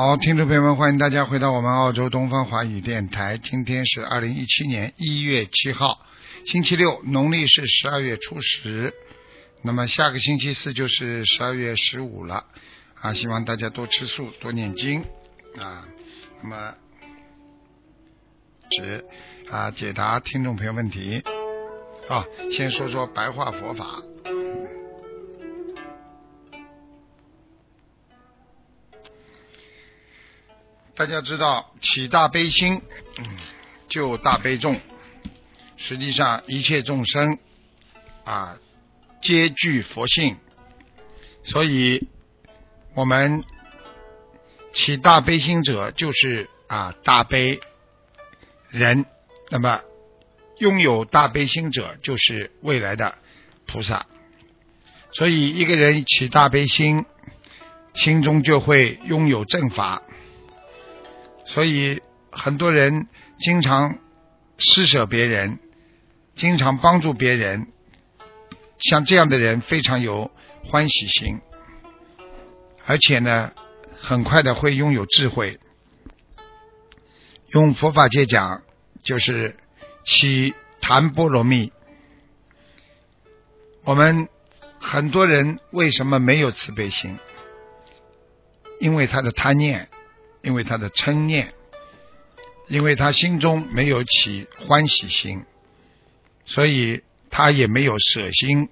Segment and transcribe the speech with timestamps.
[0.00, 3.36] 好，听众朋友们，欢迎大家回到我们澳洲东方华语电台。
[3.36, 6.06] 今天是二零一七年一月七号，
[6.46, 8.94] 星期六，农历是十二月初十。
[9.60, 12.44] 那么下个星期四就是十二月十五了
[13.00, 13.12] 啊！
[13.12, 15.02] 希望大家多吃素，多念经
[15.56, 15.84] 啊。
[16.42, 16.74] 那么
[18.70, 19.04] 是
[19.50, 21.24] 啊，解答听众朋友问题
[22.08, 22.24] 啊。
[22.52, 24.00] 先说说白话佛法。
[30.98, 32.82] 大家知道，起大悲心，
[33.18, 33.24] 嗯，
[33.88, 34.80] 就大悲众。
[35.76, 37.38] 实际上，一切众生
[38.24, 38.58] 啊，
[39.22, 40.36] 皆具佛性，
[41.44, 42.08] 所以
[42.94, 43.44] 我们
[44.74, 47.60] 起大悲心者，就是啊大悲
[48.70, 49.06] 人。
[49.50, 49.82] 那么，
[50.58, 53.16] 拥有大悲心者，就是未来的
[53.68, 54.04] 菩萨。
[55.12, 57.04] 所以，一个人起大悲心，
[57.94, 60.02] 心中就会拥有正法。
[61.48, 63.98] 所以很多人经常
[64.58, 65.58] 施舍别人，
[66.36, 67.68] 经常帮助别人，
[68.78, 70.30] 像这样的人非常有
[70.64, 71.40] 欢喜心，
[72.84, 73.52] 而且呢，
[73.98, 75.58] 很快的会拥有智慧。
[77.48, 78.62] 用佛法界讲，
[79.02, 79.56] 就是
[80.04, 81.72] 起檀波罗蜜。
[83.84, 84.28] 我们
[84.78, 87.18] 很多人为什么没有慈悲心？
[88.80, 89.88] 因为他的贪念。
[90.42, 91.52] 因为他的嗔念，
[92.68, 95.44] 因为他心中没有起欢喜心，
[96.44, 98.68] 所以他也没有舍心。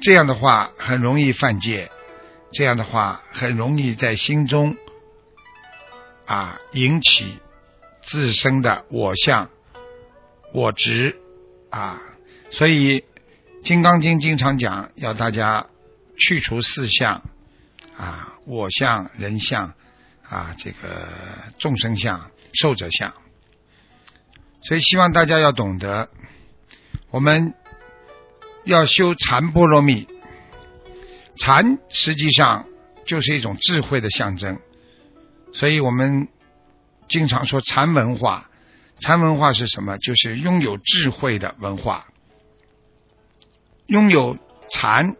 [0.00, 1.90] 这样的话很容易犯戒，
[2.52, 4.76] 这样的话很容易在心中
[6.26, 7.38] 啊引起
[8.02, 9.50] 自身的我相、
[10.52, 11.20] 我执
[11.70, 12.00] 啊。
[12.50, 13.00] 所以
[13.62, 15.66] 《金刚经》经常讲，要大家
[16.16, 17.22] 去除四相。
[18.00, 19.74] 啊，我相、人相
[20.26, 21.06] 啊，这个
[21.58, 23.12] 众生相、寿者相，
[24.62, 26.08] 所以希望大家要懂得，
[27.10, 27.52] 我们
[28.64, 30.08] 要修禅波罗蜜。
[31.36, 32.64] 禅实际上
[33.04, 34.58] 就是一种智慧的象征，
[35.52, 36.28] 所以我们
[37.06, 38.48] 经常说禅文化。
[39.00, 39.98] 禅文化是什么？
[39.98, 42.06] 就是拥有智慧的文化，
[43.88, 44.38] 拥有
[44.70, 45.16] 禅。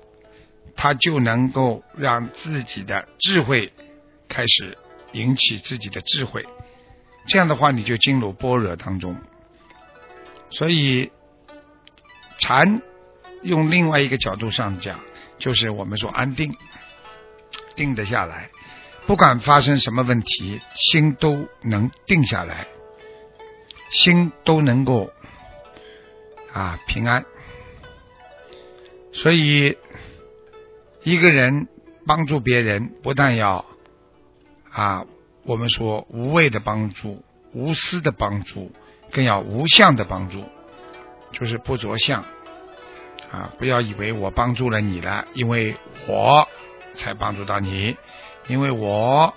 [0.83, 3.71] 他就能够让自己的智慧
[4.31, 4.79] 开始
[5.13, 6.43] 引起自己的智慧，
[7.27, 9.15] 这样的话你就进入般若当中。
[10.49, 11.13] 所以
[12.39, 12.81] 禅
[13.43, 14.99] 用另外一个角度上讲，
[15.39, 16.57] 就是我们说安定，
[17.77, 18.49] 定得下来，
[19.07, 22.67] 不管发生什么问题，心都能定下来，
[23.91, 25.13] 心都能够
[26.55, 27.27] 啊平安。
[29.13, 29.77] 所以。
[31.03, 31.69] 一个人
[32.07, 33.65] 帮助别人，不但要
[34.71, 35.07] 啊，
[35.45, 38.71] 我们说无畏的帮助、无私的帮助，
[39.11, 40.45] 更要无相的帮助，
[41.33, 42.25] 就是不着相
[43.33, 43.53] 啊！
[43.59, 46.47] 不要以为我帮助了你了，因为我
[46.95, 47.97] 才帮助到你，
[48.49, 49.33] 因为我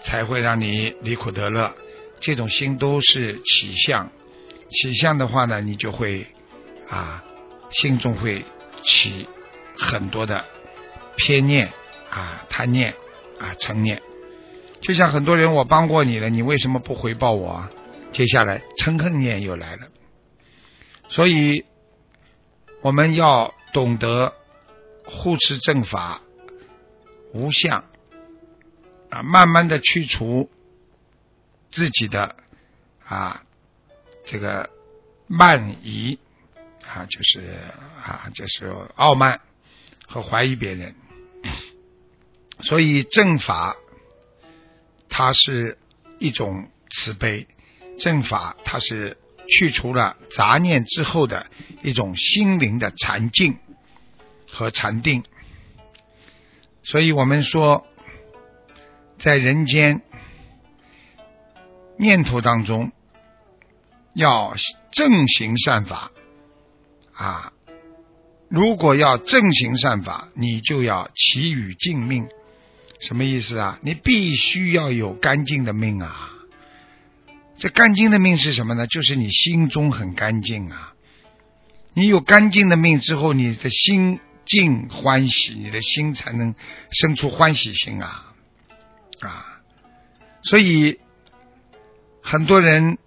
[0.00, 1.72] 才会让你离苦得乐。
[2.20, 4.10] 这种心都是起相，
[4.70, 6.26] 起相的话呢，你就会
[6.88, 7.24] 啊，
[7.70, 8.44] 心中会
[8.84, 9.28] 起
[9.76, 10.44] 很多的。
[11.16, 11.72] 偏念
[12.10, 12.94] 啊，贪念
[13.38, 14.00] 啊，嗔念，
[14.80, 17.50] 就像很多人，我帮过你了，你为什么不回报我？
[17.50, 17.70] 啊？
[18.12, 19.88] 接下来嗔恨念又来了，
[21.08, 21.64] 所以
[22.82, 24.34] 我们要懂得
[25.06, 26.20] 护持正法，
[27.32, 27.84] 无相
[29.08, 30.50] 啊，慢慢的去除
[31.70, 32.36] 自己的
[33.06, 33.42] 啊
[34.26, 34.68] 这个
[35.26, 36.18] 慢疑
[36.86, 37.58] 啊，就是
[38.04, 38.66] 啊，就是
[38.96, 39.40] 傲慢
[40.06, 40.94] 和怀疑别人。
[42.62, 43.76] 所以正法，
[45.08, 45.78] 它是
[46.18, 47.46] 一种慈悲；
[47.98, 49.18] 正法，它是
[49.48, 51.46] 去除了杂念之后的
[51.82, 53.58] 一种心灵的禅静
[54.48, 55.24] 和禅定。
[56.84, 57.86] 所以我们说，
[59.18, 60.02] 在人间
[61.96, 62.92] 念头当中，
[64.14, 64.54] 要
[64.92, 66.10] 正行善法
[67.14, 67.52] 啊，
[68.48, 72.28] 如果要正行善法，你就要祈雨净命。
[73.02, 73.80] 什么意思啊？
[73.82, 76.30] 你必须要有干净的命啊！
[77.58, 78.86] 这干净的命是什么呢？
[78.86, 80.94] 就是你心中很干净啊！
[81.94, 86.54] 你有干净的命之后，你的心净欢喜，你的心才能
[86.92, 88.34] 生出欢喜心啊！
[89.18, 89.60] 啊！
[90.44, 91.00] 所以
[92.22, 92.98] 很多人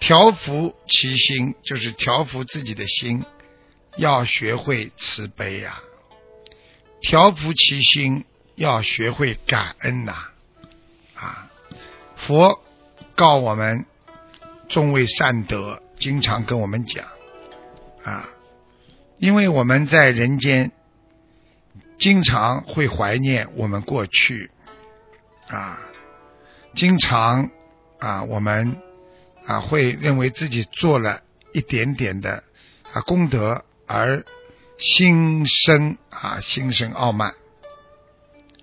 [0.00, 3.24] 调伏其心，就是调伏自己的心，
[3.96, 5.80] 要学会慈悲呀！
[7.00, 8.24] 调伏其心。
[8.56, 10.12] 要学会感恩呐，
[11.16, 11.50] 啊！
[12.16, 12.62] 佛
[13.16, 13.84] 告我们
[14.68, 17.04] 众位善德，经常跟我们讲
[18.04, 18.28] 啊，
[19.18, 20.70] 因为我们在人间
[21.98, 24.50] 经常会怀念我们过去
[25.48, 25.78] 啊，
[26.74, 27.50] 经常
[27.98, 28.76] 啊，我们
[29.46, 31.22] 啊会认为自己做了
[31.52, 32.44] 一点点的
[32.92, 34.24] 啊功德而
[34.78, 37.34] 心生啊心生傲慢。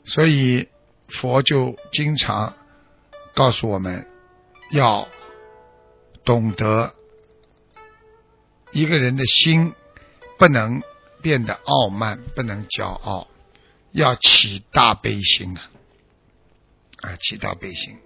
[0.04, 0.68] 所以
[1.08, 2.56] 佛就经常
[3.34, 4.08] 告诉我们，
[4.72, 5.08] 要
[6.26, 6.94] 懂得
[8.72, 9.74] 一个人的心
[10.38, 10.82] 不能
[11.22, 13.28] 变得傲慢，不能骄傲，
[13.92, 15.72] 要起大悲心啊！
[17.02, 17.98] 啊，起大悲心，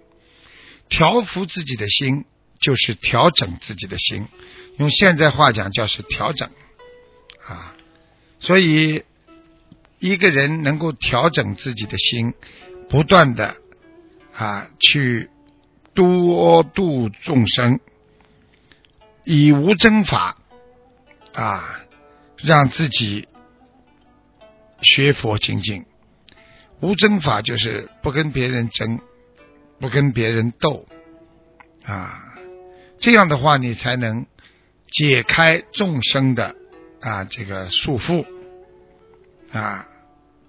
[0.88, 2.24] 调服自己的心，
[2.60, 4.28] 就是调整自己的心。
[4.78, 6.50] 用现在话讲，叫是调整
[7.46, 7.74] 啊。
[8.40, 9.04] 所以。
[9.98, 12.34] 一个人能够调整自己的心，
[12.88, 13.56] 不断的
[14.34, 15.30] 啊去
[15.94, 17.80] 多度众生，
[19.24, 20.36] 以无争法
[21.32, 21.80] 啊
[22.36, 23.26] 让自己
[24.82, 25.86] 学佛精进。
[26.80, 29.00] 无争法就是不跟别人争，
[29.80, 30.86] 不跟别人斗
[31.84, 32.34] 啊，
[32.98, 34.26] 这样的话你才能
[34.88, 36.54] 解开众生的
[37.00, 38.26] 啊这个束缚。
[39.56, 39.88] 啊，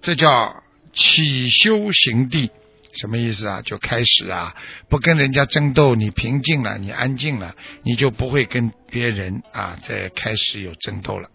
[0.02, 0.62] 这叫
[0.92, 2.50] 起修行地，
[2.92, 3.62] 什么意思啊？
[3.62, 4.54] 就开始啊，
[4.88, 11.30] 不跟人家争斗，你平静了，你安静了，你就不会跟别人啊再开始有争斗了。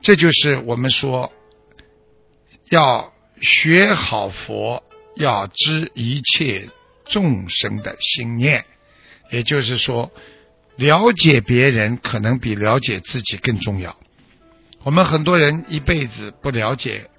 [0.00, 1.32] 这就是我们说
[2.70, 4.82] 要学好佛，
[5.16, 6.70] 要知一切
[7.04, 8.64] 众生的心念，
[9.30, 10.10] 也就是说，
[10.76, 13.99] 了解别人可能比了解自己更重要。
[14.82, 17.10] 我们很多人一辈子不了解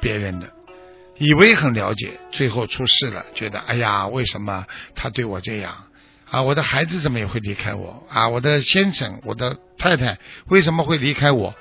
[0.00, 0.52] 别人的，
[1.18, 5.74] 以为很了解，最后出事了，觉得哎呀，为什么他对我这样
[6.30, 6.42] 啊？
[6.42, 8.28] 我的孩子怎么也会离开我啊？
[8.28, 10.18] 我的先生，我的太太
[10.48, 11.54] 为什么会离开我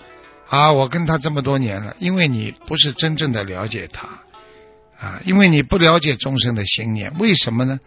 [0.48, 0.72] 啊？
[0.72, 4.08] 我跟他这么多年了，因为你不是真正的了解他
[5.00, 7.80] 啊，因为你不了解众生的心念，为什么呢？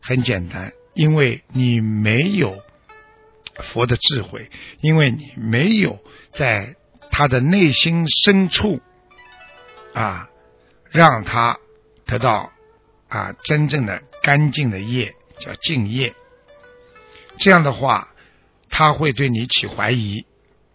[0.00, 2.56] 很简单，因为你没有
[3.58, 4.50] 佛的智慧，
[4.80, 5.98] 因为你没有
[6.32, 6.74] 在。
[7.10, 8.80] 他的内心深处
[9.94, 10.28] 啊，
[10.90, 11.58] 让他
[12.04, 12.52] 得到
[13.08, 16.14] 啊真正的干净的业，叫净业。
[17.38, 18.12] 这样的话，
[18.68, 20.26] 他会对你起怀疑，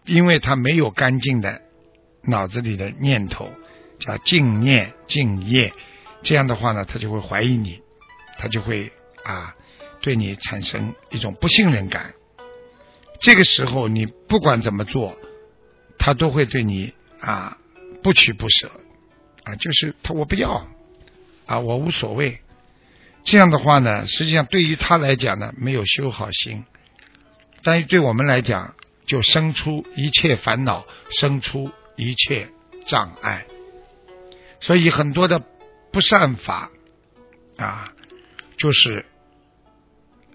[0.04, 1.62] 因为他没有干净的
[2.24, 3.48] 脑子里的念头，
[4.00, 5.72] 叫净念净业。
[6.22, 7.80] 这样的话呢，他就会怀疑你，
[8.38, 8.92] 他就会
[9.24, 9.54] 啊
[10.02, 12.12] 对你产生一种不信任感。
[13.20, 15.16] 这个时候，你不管怎么做。
[15.96, 17.56] 他都会对你啊
[18.02, 18.70] 不取不舍
[19.44, 20.66] 啊，就是他我不要
[21.46, 22.40] 啊，我无所谓。
[23.22, 26.64] 这样的话呢，实际上对于他来讲呢，没有修好心；
[27.62, 28.74] 但是对我们来讲，
[29.06, 32.50] 就生出一切烦恼，生出一切
[32.84, 33.46] 障碍。
[34.60, 35.42] 所以很多的
[35.90, 36.70] 不善法
[37.56, 37.94] 啊，
[38.58, 39.06] 就是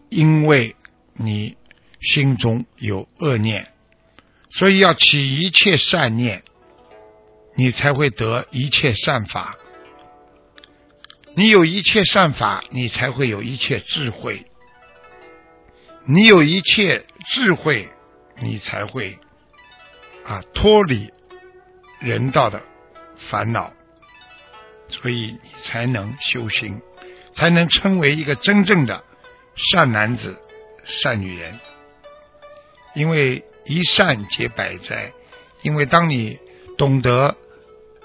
[0.10, 0.76] 因为
[1.14, 1.58] 你
[2.00, 3.72] 心中有恶念。
[4.52, 6.44] 所以要起一切善念，
[7.56, 9.58] 你才会得一切善法。
[11.36, 14.46] 你有一切善法，你才会有一切智慧。
[16.06, 17.88] 你有一切智慧，
[18.42, 19.20] 你才会
[20.26, 21.14] 啊脱离
[22.00, 22.62] 人道的
[23.30, 23.72] 烦恼。
[24.88, 26.82] 所以你才能修行，
[27.36, 29.04] 才能成为一个真正的
[29.56, 30.42] 善男子、
[30.84, 31.60] 善女人。
[32.94, 33.44] 因为。
[33.66, 35.14] 一善解百灾，
[35.62, 36.40] 因为当你
[36.76, 37.38] 懂得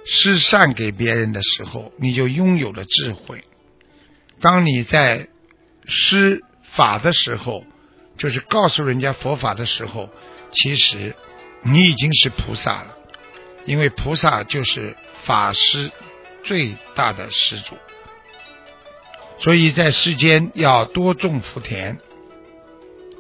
[0.05, 3.45] 施善给别人的时候，你就拥有了智慧。
[4.41, 5.29] 当你在
[5.87, 7.65] 施法的时候，
[8.19, 10.11] 就是告诉人家佛法的时候，
[10.51, 11.17] 其实
[11.63, 12.99] 你已经是菩萨了，
[13.65, 15.91] 因为菩萨就是法师
[16.43, 17.75] 最大的施主。
[19.39, 21.99] 所以在世间要多种福田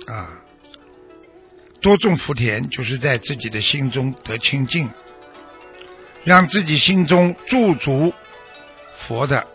[0.06, 0.43] 啊。
[1.84, 4.88] 多种福田，就是在自己的心中得清净，
[6.24, 8.14] 让自己心中驻足
[9.00, 9.46] 佛的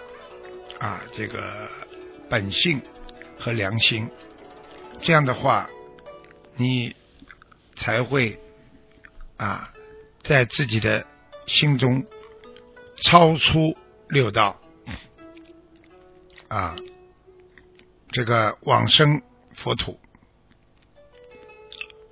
[0.77, 1.67] 啊这个
[2.29, 2.83] 本性
[3.39, 4.07] 和良心。
[5.01, 5.71] 这样的话，
[6.55, 6.95] 你
[7.75, 8.39] 才会
[9.37, 9.73] 啊
[10.21, 11.07] 在自己的
[11.47, 12.05] 心中
[12.97, 13.75] 超出
[14.07, 14.61] 六道
[16.47, 16.75] 啊。
[18.11, 19.23] 这个往生
[19.55, 19.99] 佛土，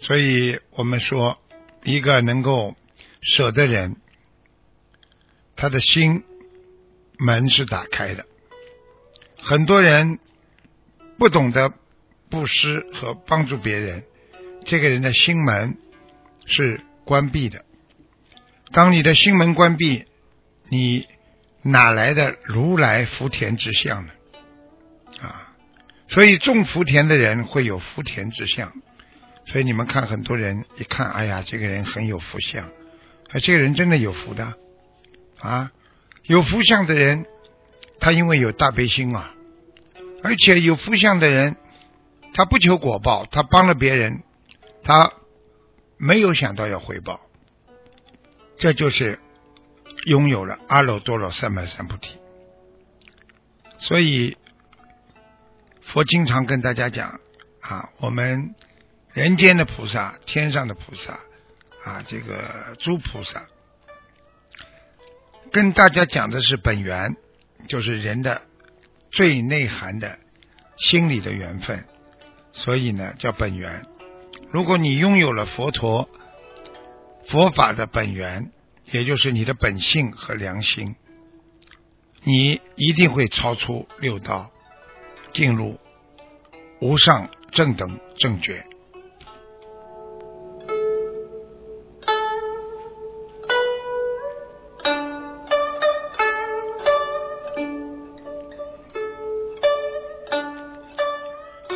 [0.07, 1.37] 所以我们说，
[1.83, 2.77] 一个能够
[3.21, 3.97] 舍的人，
[5.57, 6.23] 他的心
[7.19, 8.25] 门是打开的。
[9.37, 10.19] 很多人
[11.17, 11.73] 不懂得
[12.29, 14.05] 布施和帮助别人，
[14.63, 15.77] 这个人的心门
[16.45, 17.65] 是关闭的。
[18.71, 20.05] 当你的心门关闭，
[20.69, 21.05] 你
[21.63, 24.13] 哪来的如来福田之相呢？
[25.19, 25.53] 啊！
[26.07, 28.71] 所以种福田的人会有福田之相，
[29.47, 32.65] 所以你们看很多人一看，哎呀，这个人很有福相，
[33.29, 34.53] 啊，这个人真的有福的。
[35.39, 35.71] 啊，
[36.23, 37.25] 有福相的人，
[37.99, 39.33] 他因为有大悲心啊，
[40.23, 41.55] 而且有福相的人，
[42.33, 44.23] 他不求果报，他帮了别人，
[44.83, 45.13] 他
[45.97, 47.21] 没有想到要回报，
[48.57, 49.19] 这就是
[50.05, 52.17] 拥有了阿耨多罗三藐三菩提，
[53.79, 54.37] 所以。
[55.89, 57.21] 佛经常跟大家讲
[57.61, 58.55] 啊，我们
[59.17, 61.19] 人间的菩萨、天上的菩萨
[61.83, 63.47] 啊，这个诸菩萨，
[65.51, 67.17] 跟大家讲的是本源，
[67.67, 68.43] 就是人的
[69.09, 70.19] 最内涵的
[70.77, 71.83] 心理的缘分，
[72.53, 73.87] 所以呢叫本源。
[74.51, 76.07] 如果你拥有了佛陀
[77.27, 78.51] 佛法的本源，
[78.91, 80.95] 也就是你的本性和良心，
[82.21, 84.51] 你一定会超出六道。
[85.33, 85.79] 进入
[86.79, 88.63] 无上正等正觉。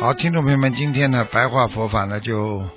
[0.02, 2.68] 好，听众朋友们，今天呢白话佛法呢就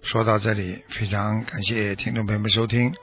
[0.00, 2.94] 说到这里，非常感谢听众朋友们收听。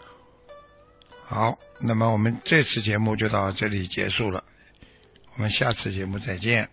[1.26, 4.46] 好，那么我们这次节目就到这里结束了。
[5.36, 6.70] 我们下次节目再见。